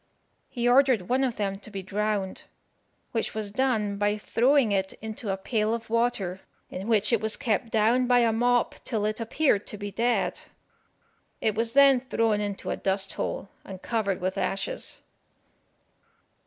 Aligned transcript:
He 0.49 0.67
ordered 0.67 1.09
one 1.09 1.23
of 1.23 1.35
them 1.35 1.59
to 1.59 1.69
be 1.69 1.83
drowned, 1.83 2.45
which 3.11 3.35
was 3.35 3.51
done 3.51 3.97
by 3.97 4.17
throwing 4.17 4.71
it 4.71 4.93
into 4.93 5.29
a 5.29 5.37
pail 5.37 5.75
of 5.75 5.91
water, 5.91 6.41
in 6.71 6.87
which 6.87 7.13
it 7.13 7.21
was 7.21 7.35
kept 7.37 7.69
down 7.69 8.07
by 8.07 8.21
a 8.21 8.33
mop 8.33 8.73
till 8.83 9.05
it 9.05 9.19
appeared 9.21 9.67
to 9.67 9.77
be 9.77 9.91
dead. 9.91 10.39
It 11.39 11.53
was 11.53 11.73
then 11.73 11.99
thrown 12.01 12.41
into 12.41 12.71
a 12.71 12.77
dust 12.77 13.13
hole, 13.13 13.49
and 13.63 13.79
covered 13.79 14.19
with 14.21 14.39
ashes. 14.39 15.01